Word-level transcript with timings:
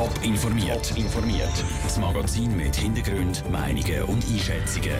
Top 0.00 0.24
informiert. 0.24 0.96
informiert. 0.96 1.52
Das 1.82 1.98
Magazin 1.98 2.56
mit 2.56 2.74
Hintergrund, 2.74 3.44
Meinungen 3.50 4.02
und 4.04 4.24
Einschätzungen. 4.32 4.96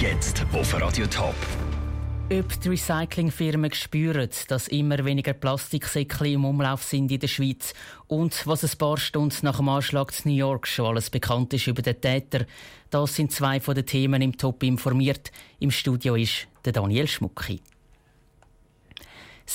Jetzt 0.00 0.46
auf 0.52 0.80
Radio 0.80 1.08
Top. 1.08 1.34
Ob 2.30 2.60
die 2.60 2.68
Recyclingfirmen 2.68 3.72
spüren, 3.72 4.30
dass 4.46 4.68
immer 4.68 5.04
weniger 5.04 5.32
Plastiksäckchen 5.32 6.34
im 6.34 6.44
Umlauf 6.44 6.84
sind 6.84 7.10
in 7.10 7.18
der 7.18 7.26
Schweiz 7.26 7.74
und 8.06 8.46
was 8.46 8.62
ein 8.62 8.78
paar 8.78 8.96
Stunden 8.96 9.38
nach 9.42 9.56
dem 9.56 9.68
Anschlag 9.68 10.12
in 10.24 10.30
New 10.30 10.38
York 10.38 10.68
schon 10.68 10.86
alles 10.86 11.10
bekannt 11.10 11.52
ist 11.52 11.66
über 11.66 11.82
den 11.82 12.00
Täter, 12.00 12.46
das 12.90 13.16
sind 13.16 13.32
zwei 13.32 13.58
von 13.58 13.74
den 13.74 13.86
Themen 13.86 14.22
im 14.22 14.38
Top 14.38 14.62
informiert. 14.62 15.32
Im 15.58 15.72
Studio 15.72 16.14
ist 16.14 16.46
der 16.64 16.72
Daniel 16.72 17.08
Schmucki. 17.08 17.60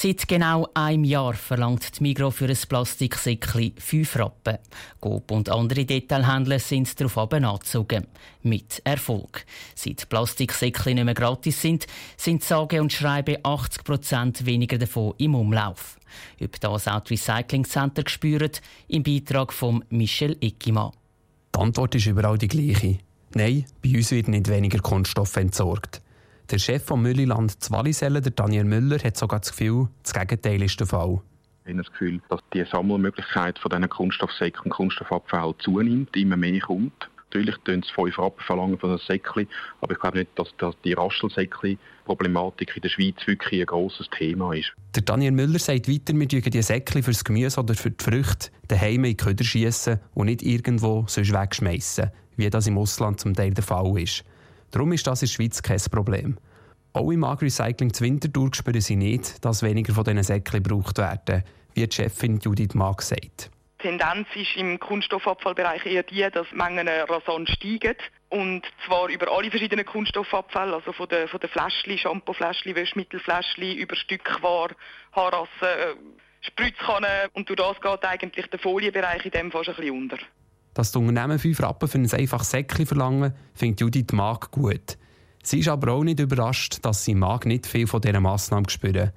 Seit 0.02 0.30
genau 0.30 0.66
einem 0.76 1.04
Jahr 1.04 1.34
verlangt 1.34 2.00
die 2.00 2.04
Migro 2.04 2.32
für 2.32 2.48
ein 2.48 2.56
Plastiksäckchen 2.70 3.74
5 3.78 4.16
Rappen. 4.16 4.58
Coop 5.02 5.30
und 5.30 5.50
andere 5.50 5.84
Detailhändler 5.84 6.60
sind 6.60 6.98
darauf 7.02 7.18
angezogen. 7.18 8.08
Mit 8.42 8.82
Erfolg. 8.86 9.46
Seit 9.76 10.08
Plastiksäckchen 10.08 10.96
nicht 10.96 11.04
mehr 11.04 11.14
gratis 11.14 11.62
sind, 11.62 11.86
sind 12.16 12.46
sage 12.46 12.82
und 12.82 12.94
schreibe 12.94 13.44
80 13.44 13.84
Prozent 13.84 14.46
weniger 14.46 14.78
davon 14.78 15.16
im 15.18 15.36
Umlauf. 15.36 16.00
Ob 16.42 16.58
das 16.62 16.88
auch 16.88 17.02
die 17.02 17.16
Recycling 17.16 17.66
Center 17.66 18.04
spüren, 18.08 18.52
im 18.88 19.04
Beitrag 19.04 19.52
von 19.52 19.84
Michel 19.90 20.38
Eckimann. 20.40 20.94
Die 21.54 21.60
Antwort 21.60 21.96
ist 21.96 22.06
überall 22.06 22.38
die 22.38 22.48
gleiche. 22.48 23.00
Nein, 23.34 23.66
bei 23.84 23.98
uns 23.98 24.12
wird 24.12 24.30
nicht 24.30 24.48
weniger 24.48 24.80
Kunststoff 24.80 25.36
entsorgt. 25.36 26.02
Der 26.52 26.58
Chef 26.58 26.84
vom 26.84 27.04
Mülliland 27.04 27.62
Zwallisellen, 27.64 28.24
der 28.24 28.32
Daniel 28.32 28.64
Müller, 28.64 28.98
hat 29.04 29.16
sogar 29.16 29.40
das 29.40 29.52
Gefühl, 29.52 29.88
das 30.02 30.14
Gegenteil 30.14 30.64
ist 30.64 30.80
der 30.80 30.88
Fall. 30.88 31.22
Ich 31.66 31.74
habe 31.74 31.84
das 31.84 31.92
Gefühl, 31.92 32.20
dass 32.28 32.40
die 32.52 32.66
Sammelmöglichkeit 32.66 33.60
von 33.60 33.70
diesen 33.70 33.88
Kunststoffsäcken 33.88 34.64
und 34.64 34.72
Kunststoffabfällen 34.72 35.54
zunimmt, 35.60 36.18
immer 36.18 36.38
mehr 36.38 36.60
kommt. 36.62 37.08
Natürlich 37.30 37.56
tun 37.66 37.84
sie 37.84 37.94
5 37.94 38.18
Rappen 38.18 38.44
verlangen 38.44 38.80
von 38.80 38.90
einem 38.90 38.98
Säckchen, 38.98 39.48
aber 39.82 39.94
ich 39.94 40.00
glaube 40.00 40.18
nicht, 40.18 40.32
dass, 40.34 40.48
die 40.84 40.94
Raschelsäckchen-Problematik 40.94 42.76
in 42.76 42.82
der 42.82 42.90
Schweiz 42.90 43.18
wirklich 43.28 43.62
ein 43.62 43.68
grosses 43.68 44.08
Thema 44.18 44.54
ist. 44.54 44.74
Der 44.96 45.04
Daniel 45.04 45.34
Müller 45.34 45.60
sagt 45.60 45.88
weiter, 45.88 46.16
wir 46.16 46.28
dürfen 46.28 46.50
die 46.50 46.64
Säckchen 46.64 47.04
für 47.04 47.12
das 47.12 47.24
Gemüse 47.24 47.60
oder 47.60 47.76
für 47.76 47.92
die 47.92 48.04
Früchte 48.04 48.50
daheim 48.68 49.04
in 49.04 49.12
die 49.12 49.18
Köder 49.18 49.44
schiessen 49.44 50.00
und 50.16 50.26
nicht 50.26 50.42
irgendwo 50.42 51.06
sonst 51.08 51.32
wegschmeißen, 51.32 52.10
wie 52.38 52.50
das 52.50 52.66
im 52.66 52.80
Ausland 52.80 53.20
zum 53.20 53.36
Teil 53.36 53.54
der 53.54 53.64
Fall 53.64 54.00
ist. 54.00 54.24
Darum 54.72 54.92
ist 54.94 55.08
das 55.08 55.22
in 55.22 55.28
der 55.28 55.34
Schweiz 55.34 55.62
kein 55.62 55.80
Problem. 55.92 56.38
Auch 56.94 57.12
im 57.12 57.24
Agri-Recycling 57.24 57.92
Winterthur 58.00 58.50
spüren 58.54 58.82
sie 58.82 58.96
nicht, 58.96 59.44
dass 59.46 59.64
weniger 59.64 59.94
von 59.94 60.04
diesen 60.04 60.24
Säckchen 60.24 60.64
gebraucht 60.64 60.98
werden, 60.98 61.44
wie 61.74 61.88
die 61.88 61.96
Chefin 61.96 62.40
Judith 62.40 62.74
Mag 62.74 63.02
sagt. 63.02 63.52
Die 63.82 63.88
Tendenz 63.88 64.28
ist 64.36 64.58
im 64.58 64.80
Kunststoffabfallbereich 64.80 65.86
eher 65.86 66.04
die, 66.04 66.28
dass 66.32 66.52
Mengen 66.52 66.88
rasant 66.88 67.50
steigen. 67.50 67.96
Und 68.28 68.64
zwar 68.86 69.08
über 69.08 69.32
alle 69.32 69.50
verschiedenen 69.50 69.86
Kunststoffabfälle, 69.86 70.74
also 70.76 70.92
von 70.92 71.08
den, 71.08 71.28
von 71.30 71.40
den 71.40 71.50
Fläschchen, 71.50 71.98
Shampoofläschchen, 71.98 72.76
Wäschmittelfläschchen, 72.76 73.78
über 73.78 73.96
Stückware, 73.96 74.76
Haarrassen, 75.14 75.50
äh, 75.62 75.96
Spritzkannen. 76.42 77.30
Und 77.34 77.48
durch 77.48 77.58
das 77.58 77.80
geht 77.80 78.06
eigentlich 78.06 78.48
der 78.48 78.60
Folienbereich 78.60 79.26
in 79.26 79.32
dem 79.32 79.52
schon 79.52 79.62
ein 79.62 79.76
bisschen 79.76 79.92
unter. 79.92 80.18
Dass 80.80 80.94
die 80.94 81.00
Unternehmen 81.00 81.38
5 81.38 81.62
Rappen 81.62 81.90
für 81.90 81.98
ein 81.98 82.10
einfaches 82.10 82.52
Säckchen 82.52 82.86
verlangen, 82.86 83.34
findet 83.54 83.82
Judith 83.82 84.14
Mag 84.14 84.50
gut. 84.52 84.98
Sie 85.44 85.60
ist 85.60 85.68
aber 85.68 85.92
auch 85.92 86.06
nicht 86.06 86.22
überrascht, 86.22 86.78
dass 86.84 87.04
sie 87.04 87.16
Mag 87.16 87.46
nicht 87.46 87.68
viel 87.68 87.86
von 87.86 88.00
dieser 88.00 88.22
Massnahme 88.22 88.70
spüren. 88.70 89.12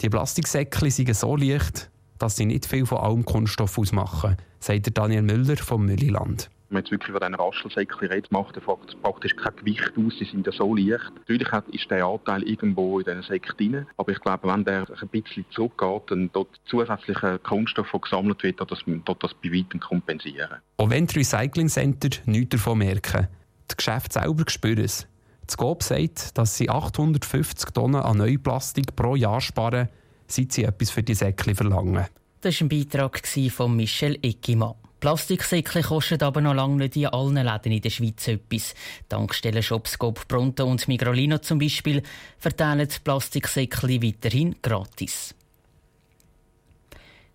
Die 0.00 0.08
Plastiksäckchen 0.08 0.90
sind 0.90 1.14
so 1.14 1.36
leicht, 1.36 1.88
dass 2.18 2.34
sie 2.34 2.46
nicht 2.46 2.66
viel 2.66 2.84
von 2.84 2.98
allem 2.98 3.24
Kunststoff 3.24 3.78
ausmachen, 3.78 4.36
sagt 4.58 4.98
Daniel 4.98 5.22
Müller 5.22 5.56
vom 5.56 5.86
Mülliland 5.86 6.50
man 6.70 6.82
jetzt 6.82 6.90
wirklich 6.90 7.12
von 7.12 7.20
diesen 7.20 7.34
Raschelsäckchen 7.34 8.08
redet, 8.08 8.32
macht 8.32 8.56
er 8.56 8.62
praktisch 8.62 9.36
kein 9.36 9.56
Gewicht 9.56 9.92
aus, 9.96 10.18
sie 10.18 10.24
sind 10.24 10.46
ja 10.46 10.52
so 10.52 10.74
leicht. 10.74 11.12
Natürlich 11.14 11.48
ist 11.72 11.90
der 11.90 12.04
Anteil 12.04 12.42
irgendwo 12.42 12.98
in 12.98 13.04
diesen 13.04 13.22
Säcken 13.22 13.56
drin, 13.56 13.86
aber 13.96 14.12
ich 14.12 14.20
glaube, 14.20 14.48
wenn 14.48 14.64
der 14.64 14.86
ein 14.88 15.08
bisschen 15.08 15.44
zurückgeht 15.50 16.12
und 16.12 16.34
dort 16.34 16.48
zusätzlicher 16.66 17.38
Kunststoff, 17.38 17.90
der 17.90 18.00
gesammelt 18.00 18.42
wird, 18.42 18.60
dort 18.60 18.72
das, 18.72 18.80
das 19.20 19.34
bei 19.34 19.52
weitem 19.52 19.80
kompensieren. 19.80 20.60
Auch 20.76 20.90
wenn 20.90 21.06
die 21.06 21.18
Recycling 21.18 21.68
Center 21.68 22.08
nichts 22.26 22.50
davon 22.50 22.78
merken, 22.78 23.28
das 23.68 23.76
Geschäft 23.76 24.12
selber 24.12 24.44
spüren 24.48 24.84
es. 24.84 25.06
Das 25.46 25.56
GOB 25.56 25.82
sagt, 25.82 26.38
dass 26.38 26.56
sie 26.56 26.70
850 26.70 27.70
Tonnen 27.70 28.00
an 28.00 28.16
Neuplastik 28.16 28.96
pro 28.96 29.14
Jahr 29.14 29.40
sparen, 29.40 29.88
seit 30.26 30.52
sie 30.52 30.64
etwas 30.64 30.90
für 30.90 31.02
die 31.02 31.14
Säckchen 31.14 31.54
verlangen. 31.54 32.06
Das 32.40 32.60
war 32.60 32.66
ein 32.66 32.68
Beitrag 32.68 33.22
von 33.50 33.76
Michel 33.76 34.18
Eckimann. 34.22 34.74
Plastiksäckchen 35.04 35.82
kosten 35.82 36.22
aber 36.22 36.40
noch 36.40 36.54
lange 36.54 36.76
nicht 36.76 36.96
in 36.96 37.08
allen 37.08 37.34
Läden 37.34 37.72
in 37.72 37.82
der 37.82 37.90
Schweiz 37.90 38.26
etwas. 38.26 38.74
Tankstellen 39.06 39.62
Shops 39.62 39.98
Coop 39.98 40.26
Pronto 40.26 40.64
und 40.64 40.88
Migrolino 40.88 41.36
zum 41.36 41.58
Beispiel 41.58 42.02
verteilen 42.38 42.88
Plastiksäckchen 43.04 44.02
weiterhin 44.02 44.56
gratis. 44.62 45.34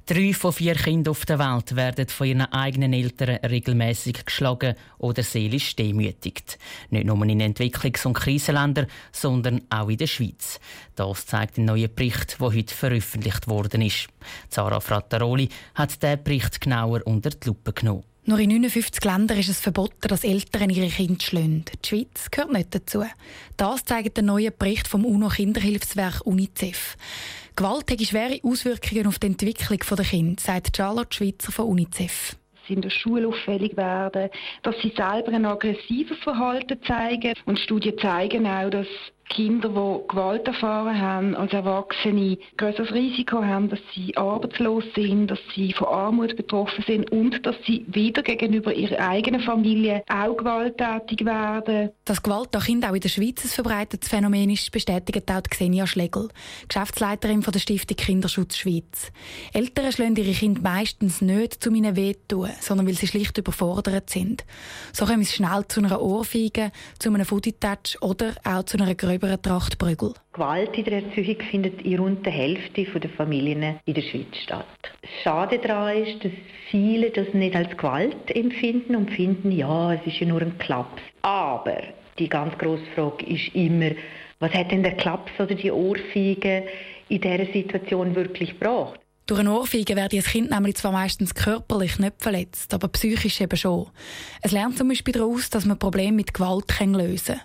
Drei 0.10 0.34
von 0.34 0.52
vier 0.52 0.74
Kindern 0.74 1.12
auf 1.12 1.24
der 1.24 1.38
Welt 1.38 1.76
werden 1.76 2.08
von 2.08 2.26
ihren 2.26 2.52
eigenen 2.52 2.94
Eltern 2.94 3.46
regelmäßig 3.46 4.26
geschlagen 4.26 4.74
oder 4.98 5.22
seelisch 5.22 5.76
demütigt. 5.76 6.58
Nicht 6.90 7.06
nur 7.06 7.24
in 7.28 7.40
Entwicklungs- 7.40 8.08
und 8.08 8.16
Krisenländern, 8.16 8.88
sondern 9.12 9.62
auch 9.70 9.88
in 9.88 9.98
der 9.98 10.08
Schweiz. 10.08 10.60
Das 10.96 11.28
zeigt 11.28 11.60
ein 11.60 11.66
neuer 11.66 11.90
Bericht, 11.90 12.38
der 12.40 12.48
heute 12.48 12.74
veröffentlicht 12.74 13.48
worden 13.48 13.84
ist. 13.84 14.08
Zara 14.50 14.80
Frattaroli 14.80 15.48
hat 15.76 16.02
diesen 16.02 16.24
Bericht 16.24 16.60
genauer 16.60 17.06
unter 17.06 17.30
die 17.30 17.46
Lupe 17.46 17.72
genommen. 17.72 18.04
Nur 18.26 18.40
in 18.40 18.50
59 18.50 19.04
Ländern 19.06 19.38
ist 19.38 19.50
es 19.50 19.60
verboten, 19.60 20.08
dass 20.08 20.24
Eltern 20.24 20.72
ihre 20.72 20.90
Kinder 20.90 21.24
schlagen. 21.24 21.66
Die 21.84 21.88
Schweiz 21.88 22.30
gehört 22.32 22.52
nicht 22.52 22.74
dazu. 22.74 23.04
Das 23.58 23.86
zeigt 23.86 24.18
der 24.18 24.24
neue 24.24 24.50
Bericht 24.52 24.88
vom 24.88 25.06
UNO-Kinderhilfswerk 25.06 26.26
UNICEF. 26.26 26.98
Gewalt 27.60 27.92
hat 27.92 28.02
schwere 28.02 28.40
Auswirkungen 28.42 29.06
auf 29.06 29.20
die 29.20 29.28
Entwicklung 29.28 29.80
der 29.98 30.06
Kinder, 30.06 30.42
sagt 30.42 30.78
Charlotte 30.78 31.14
Schweizer 31.14 31.52
von 31.52 31.66
UNICEF 31.66 32.38
sie 32.66 32.76
in 32.76 32.82
der 32.82 32.90
Schule 32.90 33.28
auffällig 33.28 33.76
werden, 33.76 34.30
dass 34.64 34.76
sie 34.82 34.94
selber 34.96 35.34
ein 35.34 35.46
aggressives 35.46 36.18
Verhalten 36.20 36.82
zeigen. 36.84 37.34
Und 37.46 37.60
Studien 37.60 37.98
zeigen 37.98 38.48
auch, 38.48 38.70
dass 38.70 38.88
Kinder, 39.30 39.70
die 39.70 40.08
Gewalt 40.08 40.48
erfahren 40.48 41.00
haben, 41.00 41.36
als 41.36 41.54
Erwachsene 41.54 42.38
größeres 42.58 42.92
Risiko 42.92 43.44
haben, 43.44 43.70
dass 43.70 43.80
sie 43.94 44.18
arbeitslos 44.18 44.84
sind, 44.96 45.28
dass 45.28 45.40
sie 45.56 45.72
von 45.72 45.88
Armut 45.88 46.36
betroffen 46.36 46.84
sind 46.86 47.12
und 47.12 47.46
dass 47.46 47.56
sie 47.66 47.86
wieder 47.88 48.24
gegenüber 48.24 48.74
ihrer 48.74 49.00
eigenen 49.08 49.42
Familie 49.42 50.04
auch 50.10 50.36
gewalttätig 50.36 51.26
werden. 51.26 51.92
Dass 52.06 52.24
Gewalt 52.24 52.56
an 52.56 52.64
Kindern 52.64 52.92
auch 52.92 52.96
in 52.96 53.02
der 53.02 53.10
Schweiz 53.10 53.44
ein 53.44 53.50
verbreitetes 53.50 54.10
Phänomen 54.10 54.50
ist, 54.50 54.72
bestätigt 54.72 55.32
auch 55.32 55.44
Xenia 55.44 55.86
Schlegel, 55.86 56.30
Geschäftsleiterin 56.68 57.44
von 57.44 57.54
der 57.54 57.60
Stiftung 57.60 57.98
Kinderschutz 57.98 58.58
Schweiz. 58.58 59.12
Eltern 59.54 59.92
schlagen 59.92 60.16
ihre 60.16 60.34
Kinder 60.34 60.62
meistens 60.62 61.22
nicht 61.22 61.64
zu 61.64 61.72
ihnen 61.72 61.96
wehtun, 61.96 62.50
sondern 62.60 62.88
weil 62.88 62.96
sie 62.96 63.08
schlicht 63.08 63.38
überfordert 63.38 64.10
sind. 64.10 64.44
So 64.92 65.06
kommen 65.06 65.24
sie 65.24 65.36
schnell 65.36 65.66
zu 65.68 65.82
einer 65.82 66.02
Ohrfeige, 66.02 66.72
zu 66.98 67.10
einem 67.10 67.26
Footy-Touch 67.26 68.02
oder 68.02 68.34
auch 68.44 68.64
zu 68.64 68.78
einer 68.78 68.96
gröberen 68.96 69.19
über 69.20 69.42
Tracht 69.42 69.78
Prügel. 69.78 70.14
Gewalt 70.32 70.78
in 70.78 70.86
der 70.86 71.04
Erziehung 71.04 71.42
findet 71.52 71.82
in 71.82 72.00
rund 72.00 72.26
der 72.26 72.32
Hälfte 72.32 72.86
der 72.86 73.10
Familien 73.10 73.78
in 73.84 73.94
der 73.94 74.02
Schweiz 74.02 74.34
statt. 74.42 74.66
Schade 75.24 75.60
daran 75.60 76.04
ist, 76.04 76.24
dass 76.24 76.32
viele 76.72 77.12
das 77.12 77.34
nicht 77.34 77.54
als 77.54 77.76
Gewalt 77.76 78.34
empfinden 78.34 78.96
und 78.96 79.12
finden, 79.12 79.52
ja, 79.52 79.94
es 79.94 80.06
ist 80.08 80.22
ja 80.22 80.28
nur 80.28 80.42
ein 80.42 80.58
Klaps. 80.58 81.02
Aber 81.22 81.82
die 82.18 82.30
ganz 82.30 82.58
grosse 82.58 82.86
Frage 82.96 83.26
ist 83.26 83.54
immer, 83.54 83.92
was 84.40 84.54
hat 84.54 84.72
denn 84.72 84.84
der 84.84 84.96
Klaps 84.96 85.34
oder 85.38 85.54
die 85.54 85.72
Ohrfeige 85.72 86.64
in 87.10 87.20
dieser 87.20 87.46
Situation 87.52 88.16
wirklich 88.16 88.52
gebracht? 88.52 89.02
Durch 89.26 89.42
eine 89.42 89.52
Ohrfeige 89.54 89.98
werde 89.98 90.16
das 90.16 90.28
Kind 90.28 90.50
nämlich 90.50 90.78
zwar 90.78 90.94
meistens 90.94 91.36
körperlich 91.36 92.00
nicht 92.00 92.16
verletzt, 92.20 92.74
aber 92.74 92.88
psychisch 92.88 93.42
eben 93.42 93.58
schon. 93.58 93.88
Es 94.42 94.54
lernt 94.54 94.78
zum 94.78 94.88
Beispiel 94.88 95.14
daraus, 95.14 95.50
dass 95.50 95.66
man 95.66 95.78
Probleme 95.78 96.14
mit 96.14 96.34
Gewalt 96.34 96.74
lösen 96.80 97.36
kann. 97.36 97.42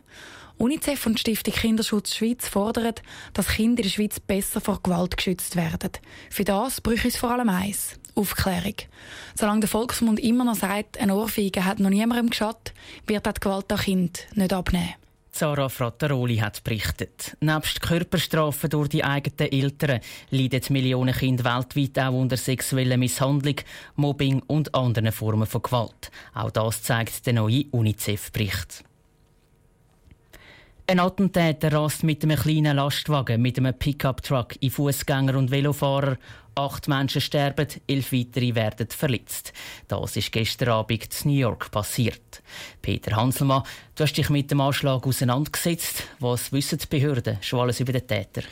UNICEF 0.58 1.06
und 1.06 1.18
Stiftung 1.18 1.52
Kinderschutz 1.54 2.14
Schweiz 2.14 2.48
fordern, 2.48 2.94
dass 3.32 3.48
Kinder 3.48 3.82
in 3.82 3.88
der 3.88 3.90
Schweiz 3.90 4.20
besser 4.20 4.60
vor 4.60 4.80
Gewalt 4.82 5.16
geschützt 5.16 5.56
werden. 5.56 5.90
Für 6.30 6.44
das 6.44 6.80
bräuchte 6.80 7.08
es 7.08 7.16
vor 7.16 7.30
allem 7.30 7.48
eins. 7.48 7.98
Aufklärung. 8.14 8.76
Solange 9.34 9.60
der 9.60 9.68
Volksmund 9.68 10.20
immer 10.20 10.44
noch 10.44 10.54
sagt, 10.54 10.98
eine 10.98 11.16
Ohrfeige 11.16 11.64
hat 11.64 11.80
noch 11.80 11.90
niemandem 11.90 12.30
geschadet, 12.30 12.72
wird 13.06 13.26
die 13.26 13.40
Gewalt 13.40 13.72
an 13.72 13.78
Kind 13.78 14.26
nicht 14.34 14.52
abnehmen. 14.52 14.94
Sarah 15.32 15.68
Frattaroli 15.68 16.36
hat 16.36 16.62
berichtet. 16.62 17.36
Nebst 17.40 17.82
Körperstrafen 17.82 18.70
durch 18.70 18.88
die 18.88 19.02
eigenen 19.02 19.50
Eltern 19.50 19.98
leiden 20.30 20.62
Millionen 20.68 21.12
Kinder 21.12 21.42
weltweit 21.42 21.98
auch 21.98 22.12
unter 22.12 22.36
sexueller 22.36 22.96
Misshandlung, 22.96 23.56
Mobbing 23.96 24.42
und 24.46 24.72
anderen 24.76 25.10
Formen 25.10 25.48
von 25.48 25.62
Gewalt. 25.62 26.12
Auch 26.34 26.52
das 26.52 26.84
zeigt 26.84 27.26
der 27.26 27.32
neue 27.32 27.64
UNICEF-Bericht. 27.72 28.84
Ein 30.86 31.00
Attentäter 31.00 31.72
rast 31.72 32.02
mit 32.02 32.22
einem 32.22 32.38
kleinen 32.38 32.76
Lastwagen 32.76 33.40
mit 33.40 33.56
einem 33.56 33.72
Pickup-Truck 33.72 34.56
in 34.60 34.70
Fußgänger 34.70 35.34
und 35.38 35.50
Velofahrer. 35.50 36.18
Acht 36.56 36.88
Menschen 36.88 37.22
sterben, 37.22 37.66
elf 37.86 38.12
weitere 38.12 38.54
werden 38.54 38.88
verletzt. 38.90 39.54
Das 39.88 40.14
ist 40.14 40.30
gestern 40.30 40.68
Abend 40.68 41.08
in 41.24 41.30
New 41.30 41.38
York 41.38 41.70
passiert. 41.70 42.42
Peter 42.82 43.16
Hanselmann, 43.16 43.62
du 43.94 44.02
hast 44.04 44.12
dich 44.12 44.28
mit 44.28 44.50
dem 44.50 44.60
Anschlag 44.60 45.06
auseinandergesetzt. 45.06 46.02
Was 46.20 46.52
wissen 46.52 46.78
die 46.78 46.86
Behörden 46.86 47.38
schon 47.40 47.60
alles 47.60 47.80
über 47.80 47.92
den 47.92 48.06
Täter? 48.06 48.42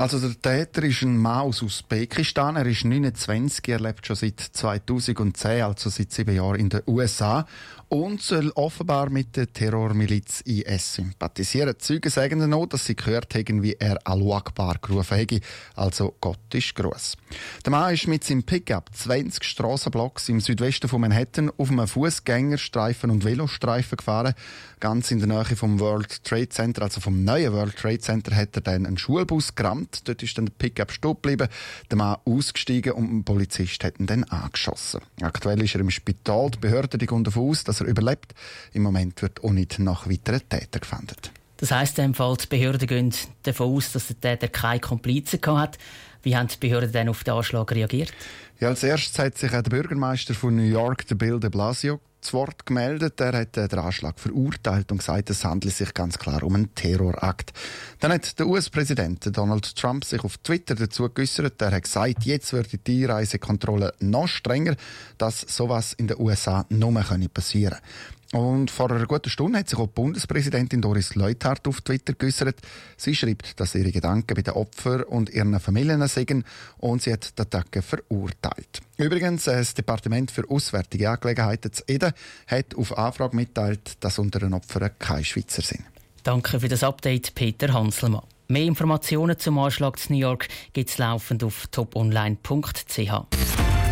Also 0.00 0.18
der 0.18 0.40
Täter 0.40 0.82
ist 0.84 1.02
ein 1.02 1.18
Mann 1.18 1.42
aus 1.42 1.60
Usbekistan. 1.60 2.56
Er 2.56 2.64
ist 2.64 2.86
29, 2.86 3.68
er 3.68 3.80
lebt 3.80 4.06
schon 4.06 4.16
seit 4.16 4.40
2010, 4.40 5.62
also 5.62 5.90
seit 5.90 6.10
sieben 6.10 6.34
Jahren 6.34 6.58
in 6.58 6.70
den 6.70 6.80
USA 6.86 7.46
und 7.90 8.22
soll 8.22 8.52
offenbar 8.54 9.10
mit 9.10 9.36
der 9.36 9.52
Terrormiliz 9.52 10.42
IS 10.42 10.94
sympathisieren. 10.94 11.74
Die 11.74 11.78
Zeugen 11.78 12.08
sagen 12.08 12.48
noch, 12.48 12.66
dass 12.66 12.86
sie 12.86 12.94
gehört 12.94 13.34
haben, 13.34 13.64
wie 13.64 13.74
er 13.74 13.98
Alu 14.04 14.32
Akbar 14.32 14.76
gerufen 14.80 15.16
hätte, 15.16 15.40
also 15.74 16.14
Gott 16.20 16.54
ist 16.54 16.76
gross. 16.76 17.16
Der 17.64 17.72
Mann 17.72 17.92
ist 17.92 18.06
mit 18.06 18.22
seinem 18.22 18.44
Pickup 18.44 18.94
20 18.94 19.42
Strassenblocks 19.42 20.28
im 20.28 20.38
Südwesten 20.38 20.88
von 20.88 21.00
Manhattan 21.00 21.50
auf 21.58 21.68
einem 21.68 21.88
Fußgängerstreifen 21.88 23.10
und 23.10 23.24
Velostreifen 23.24 23.96
gefahren. 23.96 24.34
Ganz 24.78 25.10
in 25.10 25.18
der 25.18 25.26
Nähe 25.26 25.56
vom 25.56 25.80
World 25.80 26.22
Trade 26.22 26.48
Center, 26.48 26.82
also 26.82 27.00
vom 27.00 27.24
neuen 27.24 27.52
World 27.52 27.76
Trade 27.76 27.98
Center, 27.98 28.34
hat 28.36 28.54
er 28.54 28.62
dann 28.62 28.86
einen 28.86 28.98
Schulbus 28.98 29.56
gerammt. 29.56 29.89
Dort 30.04 30.22
ist 30.22 30.36
dann 30.38 30.46
der 30.46 30.52
Pickup 30.52 30.92
stehen 30.92 31.14
geblieben, 31.14 31.48
der 31.90 31.98
Mann 31.98 32.16
ausgestiegen 32.24 32.92
und 32.92 33.12
ein 33.12 33.24
Polizist 33.24 33.82
hat 33.84 33.98
ihn 33.98 34.06
dann 34.06 34.24
angeschossen. 34.24 35.00
Aktuell 35.20 35.62
ist 35.62 35.74
er 35.74 35.80
im 35.80 35.90
Spital. 35.90 36.50
Die 36.50 36.58
Behörden 36.58 36.98
gehen 36.98 37.24
davon 37.24 37.50
aus, 37.50 37.64
dass 37.64 37.80
er 37.80 37.86
überlebt. 37.86 38.34
Im 38.72 38.82
Moment 38.82 39.22
wird 39.22 39.42
auch 39.44 39.52
nicht 39.52 39.78
nach 39.78 40.08
weiteren 40.08 40.48
Tätern 40.48 40.80
gefunden. 40.80 41.16
Das 41.60 41.72
heisst 41.72 41.98
in 41.98 42.04
dem 42.04 42.14
Fall, 42.14 42.36
die 42.38 42.46
Behörden 42.46 42.86
gehen 42.88 43.14
davon 43.42 43.76
aus, 43.76 43.92
dass 43.92 44.06
der 44.06 44.20
Täter 44.20 44.48
keine 44.48 44.80
Komplizen 44.80 45.40
hat. 45.46 45.78
Wie 46.22 46.36
haben 46.36 46.48
die 46.48 46.56
Behörden 46.58 46.92
denn 46.92 47.08
auf 47.08 47.24
den 47.24 47.34
Anschlag 47.34 47.72
reagiert? 47.72 48.12
Ja, 48.58 48.68
als 48.68 48.82
erstes 48.82 49.18
hat 49.18 49.38
sich 49.38 49.50
der 49.50 49.62
Bürgermeister 49.62 50.34
von 50.34 50.54
New 50.54 50.62
York, 50.62 51.06
der 51.06 51.14
Bill 51.14 51.40
de 51.40 51.48
Blasio, 51.48 52.00
zu 52.20 52.34
Wort 52.34 52.66
gemeldet. 52.66 53.20
Er 53.20 53.32
hat 53.32 53.56
den 53.56 53.78
Anschlag 53.78 54.18
verurteilt 54.20 54.92
und 54.92 54.98
gesagt, 54.98 55.30
es 55.30 55.44
handelt 55.44 55.74
sich 55.74 55.94
ganz 55.94 56.18
klar 56.18 56.42
um 56.42 56.54
einen 56.54 56.74
Terrorakt. 56.74 57.52
Dann 58.00 58.12
hat 58.12 58.38
der 58.38 58.46
US-Präsident 58.46 59.34
Donald 59.36 59.74
Trump 59.76 60.04
sich 60.04 60.22
auf 60.22 60.36
Twitter 60.38 60.74
dazu 60.74 61.08
geäußert. 61.08 61.60
Er 61.62 61.72
hat 61.72 61.84
gesagt, 61.84 62.24
jetzt 62.24 62.52
wird 62.52 62.86
die 62.86 63.04
Einreisekontrolle 63.04 63.94
noch 64.00 64.28
strenger, 64.28 64.76
dass 65.18 65.40
sowas 65.40 65.94
in 65.94 66.08
den 66.08 66.18
USA 66.18 66.66
nur 66.68 66.92
passieren 67.32 67.78
kann. 67.78 68.19
Und 68.32 68.70
vor 68.70 68.92
einer 68.92 69.06
guten 69.06 69.28
Stunde 69.28 69.58
hat 69.58 69.68
sich 69.68 69.78
auch 69.78 69.88
die 69.88 69.94
Bundespräsidentin 69.94 70.80
Doris 70.80 71.16
Leuthard 71.16 71.66
auf 71.66 71.80
Twitter 71.80 72.12
geäußert. 72.12 72.60
Sie 72.96 73.16
schreibt, 73.16 73.58
dass 73.58 73.74
ihre 73.74 73.90
Gedanken 73.90 74.34
bei 74.34 74.42
den 74.42 74.54
Opfern 74.54 75.02
und 75.02 75.30
ihren 75.30 75.58
Familien 75.58 76.06
sind 76.06 76.44
und 76.78 77.02
sie 77.02 77.12
hat 77.12 77.36
die 77.36 77.42
Attacke 77.42 77.82
verurteilt. 77.82 78.80
Übrigens, 78.98 79.44
das 79.44 79.74
Departement 79.74 80.30
für 80.30 80.48
Auswärtige 80.48 81.10
Angelegenheiten 81.10 81.72
zu 81.72 81.82
Eden 81.88 82.12
hat 82.46 82.76
auf 82.76 82.96
Anfrage 82.96 83.34
mitteilt, 83.34 83.94
dass 83.98 84.20
unter 84.20 84.38
den 84.38 84.54
Opfern 84.54 84.90
keine 84.98 85.24
Schweizer 85.24 85.62
sind. 85.62 85.82
Danke 86.22 86.60
für 86.60 86.68
das 86.68 86.84
Update, 86.84 87.34
Peter 87.34 87.72
Hanselmann. 87.72 88.22
Mehr 88.46 88.64
Informationen 88.64 89.38
zum 89.38 89.58
Anschlag 89.58 89.98
zu 89.98 90.12
New 90.12 90.18
York 90.18 90.46
gibt 90.72 90.90
es 90.90 90.98
laufend 90.98 91.42
auf 91.42 91.66
toponline.ch. 91.68 93.69